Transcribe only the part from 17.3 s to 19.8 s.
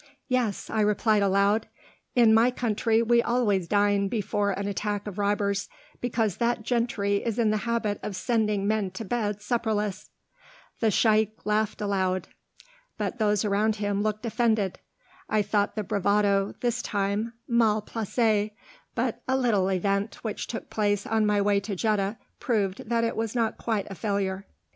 mal placé; but a little